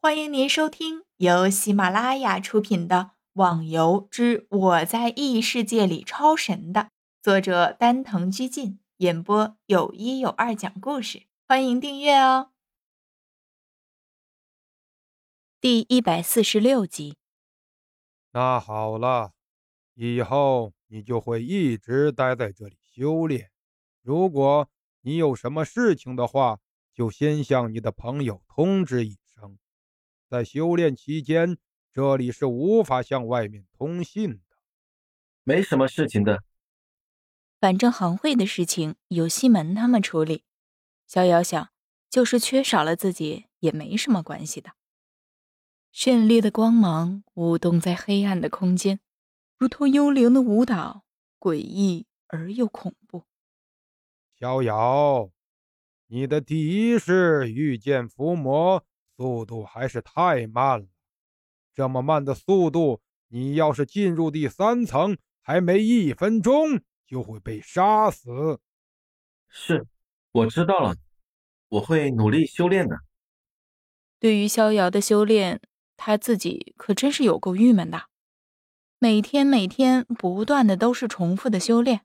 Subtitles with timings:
[0.00, 2.96] 欢迎您收听由喜马拉雅出品的
[3.32, 6.90] 《网游之我在异世界里超神》的
[7.20, 11.24] 作者丹藤居进演播，有一有二讲故事。
[11.48, 12.52] 欢迎订阅哦。
[15.60, 17.16] 第一百四十六集。
[18.30, 19.32] 那好了，
[19.94, 23.50] 以后你就会一直待在这里修炼。
[24.00, 24.68] 如果
[25.00, 26.60] 你有什么事情的话，
[26.94, 29.27] 就先向你的朋友通知一声。
[30.28, 31.56] 在修炼期间，
[31.90, 34.40] 这里是无法向外面通信的。
[35.42, 36.42] 没什么事情的，
[37.58, 40.44] 反正行会的事情由西门他们处理。
[41.06, 41.70] 逍遥想，
[42.10, 44.72] 就是缺少了自己也没什么关系的。
[45.94, 49.00] 绚丽的光芒舞动在黑暗的空间，
[49.56, 51.06] 如同幽灵的舞蹈，
[51.40, 53.24] 诡异而又恐怖。
[54.38, 55.30] 逍遥，
[56.08, 58.84] 你的第一式御剑伏魔。
[59.18, 60.86] 速度还是太慢了，
[61.74, 68.60] 这么慢的速度，你要是进入第三层，还没一分钟就会被杀死。
[69.48, 69.84] 是，
[70.30, 70.94] 我知道了，
[71.68, 73.00] 我会努力修炼的。
[74.20, 75.60] 对于逍遥的修炼，
[75.96, 78.02] 他自己可真是有够郁闷的，
[79.00, 82.02] 每天每天不断的都是重复的修炼。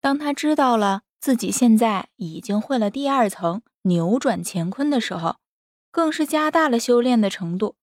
[0.00, 5.36] 当他知道了自己现在已经会了第二层扭转乾坤的时候，
[5.90, 7.76] 更是加大了修炼的程度，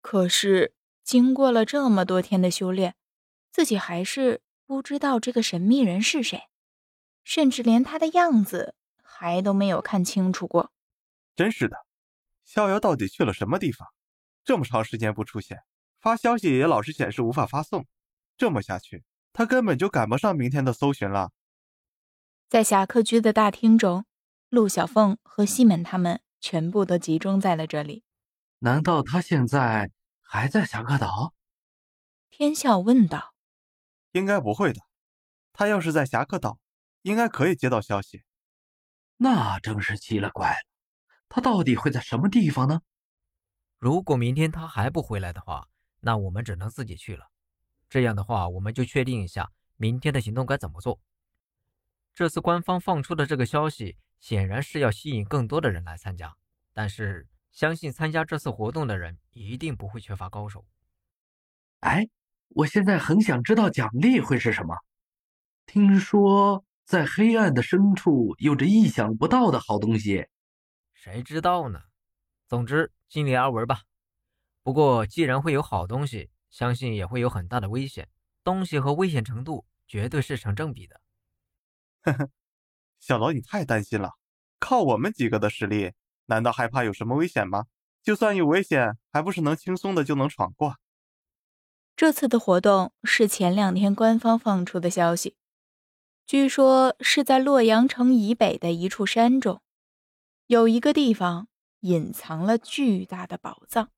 [0.00, 2.94] 可是经过了这么多天的修炼，
[3.50, 6.48] 自己还是不知道这个神秘人是谁，
[7.24, 10.72] 甚至连他的样子还都没有看清楚过。
[11.34, 11.76] 真是的，
[12.44, 13.88] 逍遥到底去了什么地方？
[14.44, 15.62] 这么长时间不出现，
[16.00, 17.86] 发消息也老是显示无法发送。
[18.38, 19.02] 这么下去，
[19.32, 21.32] 他根本就赶不上明天的搜寻了。
[22.48, 24.04] 在侠客居的大厅中，
[24.48, 26.20] 陆小凤和西门他们。
[26.40, 28.04] 全部都集中在了这里。
[28.60, 31.34] 难道他现在还在侠客岛？
[32.30, 33.34] 天笑问道。
[34.12, 34.80] 应该不会的。
[35.52, 36.58] 他要是在侠客岛，
[37.02, 38.22] 应该可以接到消息。
[39.18, 40.58] 那真是奇了怪了。
[41.28, 42.80] 他到底会在什么地方呢？
[43.78, 45.68] 如果明天他还不回来的话，
[46.00, 47.26] 那我们只能自己去了。
[47.88, 51.00] 这样的话，我们就确定一下明天的行动该怎么做。
[52.16, 53.96] 这次官方放出的这个消息。
[54.18, 56.34] 显然是要吸引更多的人来参加，
[56.72, 60.64] 但是相信参加这次活动的人一定不会缺乏高手。
[61.80, 62.08] 哎，
[62.48, 64.74] 我现在很想知道奖励会是什么。
[65.66, 70.26] 听说在黑暗的深处有着意想不到的好东西，
[70.94, 71.82] 谁知道呢？
[72.48, 73.82] 总之尽力而为吧。
[74.62, 78.08] 不过既然会有好东西，相信也会有很大的危险。
[78.42, 81.00] 东西和危险程度绝对是成正比的。
[82.06, 82.30] 呵 呵。
[83.00, 84.12] 小楼，你太担心了。
[84.58, 85.92] 靠我们几个的实力，
[86.26, 87.66] 难道害怕有什么危险吗？
[88.02, 90.76] 就算有危险，还不是能轻松的就能闯过？
[91.96, 95.34] 这次的活动是前两天官方放出的消息，
[96.26, 99.60] 据说是在洛阳城以北的一处山中，
[100.46, 101.48] 有一个地方
[101.80, 103.90] 隐藏了巨大的宝藏。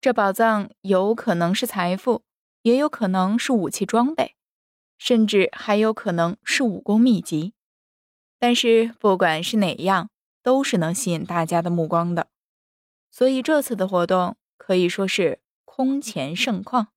[0.00, 2.24] 这宝藏有可能是财富，
[2.62, 4.36] 也有可能是武器装备，
[5.00, 7.54] 甚至还有可能是武功秘籍。
[8.38, 10.10] 但是不管是哪样，
[10.42, 12.28] 都是能吸引大家的目光的，
[13.10, 16.88] 所以这次的活动可以说是空前盛况。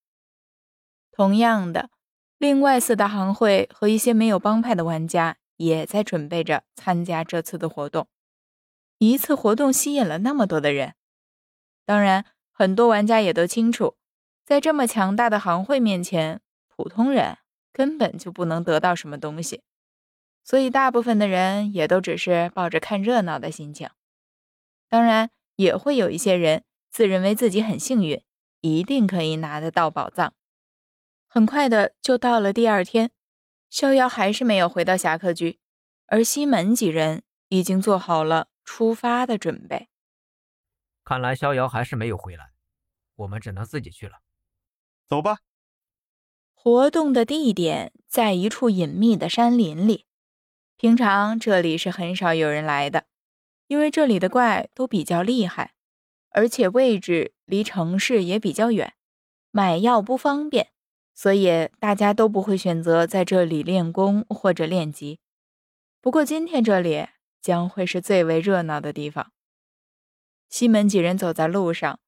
[1.11, 1.89] 同样的，
[2.37, 8.09] 另外四大行会和一些没有帮派的玩家也在准备着参加这次的活动。
[8.97, 10.95] 一次活动吸引了那么多的人，
[11.85, 13.95] 当然很多玩家也都清楚，
[14.45, 17.37] 在这么强大的行会面前，普通人
[17.73, 19.61] 根本就不能得到什么东西。
[20.45, 23.89] 所以，大部分的人也都只是抱着看热闹的心情。
[24.87, 28.21] 当然，也会有一些人自认为自己很幸运，
[28.61, 30.33] 一定可以拿得到宝藏。
[31.27, 33.11] 很快的就到了第二天，
[33.69, 35.59] 逍遥还是没有回到侠客居，
[36.07, 39.87] 而西门几人已经做好了出发的准备。
[41.03, 42.51] 看来逍遥还是没有回来，
[43.15, 44.19] 我们只能自己去了。
[45.07, 45.37] 走吧。
[46.65, 50.05] 活动的地点在一处隐秘的山林里。
[50.77, 53.03] 平常这里是很少有人来的，
[53.67, 55.73] 因为这里的怪都比较厉害，
[56.29, 58.93] 而且位置离城市也比较远，
[59.51, 60.69] 买药不方便，
[61.13, 65.19] 所以大家都不会选择在这里练功或者练级。
[65.99, 67.07] 不过今天这里
[67.41, 69.33] 将会是最为热闹的地方。
[70.47, 71.99] 西门几人走在路上，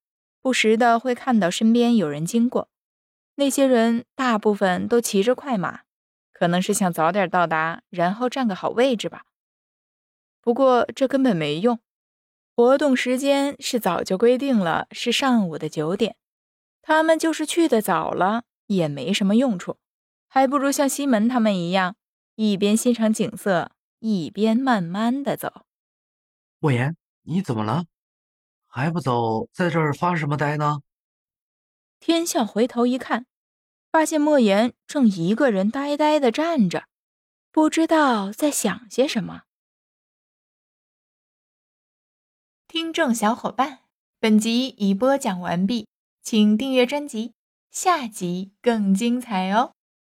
[0.41, 2.69] 不时的会看到身边有人经过，
[3.35, 5.81] 那些人大部分都骑着快马。
[6.37, 9.23] 可能是想早点到达，然后占个好位置吧。
[10.41, 11.79] 不过这根本没用，
[12.53, 16.17] 活动时间是早就规定了，是上午的九点。
[16.81, 19.77] 他们就是去的早了，也没什么用处，
[20.27, 21.95] 还不如像西门他们一样，
[22.35, 25.65] 一边欣赏景色，一边慢慢的走。
[26.59, 27.85] 莫言，你怎么了？
[28.67, 30.79] 还不走，在这儿发什么呆呢？
[32.05, 33.25] 天笑回头一看，
[33.91, 36.85] 发现莫言正一个人呆呆的站着，
[37.51, 39.41] 不知道在想些什么。
[42.67, 43.79] 听众小伙伴，
[44.19, 45.87] 本集已播讲完毕，
[46.21, 47.33] 请订阅专辑，
[47.71, 49.74] 下集更精彩哦。